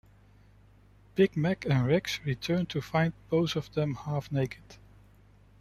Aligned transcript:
Big 1.13 1.37
Mac 1.37 1.63
and 1.65 1.85
Rex 1.85 2.21
return 2.25 2.65
to 2.65 2.81
find 2.81 3.13
both 3.29 3.55
of 3.55 3.71
them 3.75 3.93
half 3.93 4.31
naked. 4.31 4.63